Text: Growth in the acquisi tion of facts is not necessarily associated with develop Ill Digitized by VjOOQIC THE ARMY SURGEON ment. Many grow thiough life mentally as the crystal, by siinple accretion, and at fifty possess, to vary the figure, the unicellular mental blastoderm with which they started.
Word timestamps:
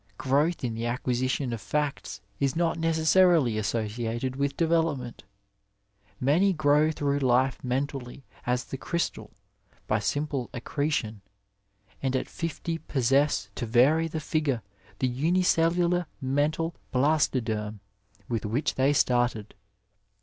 Growth 0.17 0.63
in 0.63 0.73
the 0.73 0.81
acquisi 0.85 1.29
tion 1.29 1.53
of 1.53 1.61
facts 1.61 2.21
is 2.39 2.55
not 2.55 2.79
necessarily 2.79 3.55
associated 3.59 4.35
with 4.35 4.57
develop 4.57 4.97
Ill 4.97 5.05
Digitized 5.05 5.13
by 5.13 5.13
VjOOQIC 5.13 5.17
THE 5.17 5.75
ARMY 5.75 5.75
SURGEON 5.75 6.25
ment. 6.31 6.41
Many 6.41 6.53
grow 6.53 6.89
thiough 6.91 7.21
life 7.21 7.63
mentally 7.63 8.25
as 8.47 8.63
the 8.63 8.77
crystal, 8.77 9.29
by 9.85 9.99
siinple 9.99 10.49
accretion, 10.55 11.21
and 12.01 12.15
at 12.15 12.27
fifty 12.27 12.79
possess, 12.79 13.51
to 13.53 13.67
vary 13.67 14.07
the 14.07 14.19
figure, 14.19 14.63
the 14.97 15.07
unicellular 15.07 16.07
mental 16.19 16.73
blastoderm 16.91 17.79
with 18.27 18.43
which 18.43 18.73
they 18.73 18.93
started. 18.93 19.53